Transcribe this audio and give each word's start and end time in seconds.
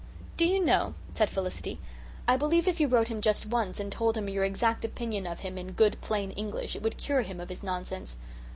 "Do 0.35 0.45
you 0.47 0.65
know," 0.65 0.95
said 1.13 1.29
Felicity, 1.29 1.77
"I 2.27 2.35
believe 2.35 2.67
if 2.67 2.79
you 2.79 2.87
wrote 2.87 3.09
him 3.09 3.21
just 3.21 3.45
once 3.45 3.79
and 3.79 3.91
told 3.91 4.17
him 4.17 4.27
your 4.29 4.43
exact 4.43 4.83
opinion 4.83 5.27
of 5.27 5.41
him 5.41 5.59
in 5.59 5.73
good 5.73 6.01
plain 6.01 6.31
English 6.31 6.75
it 6.75 6.81
would 6.81 6.97
cure 6.97 7.21
him 7.21 7.39
of 7.39 7.49
his 7.49 7.61
nonsense." 7.61 8.17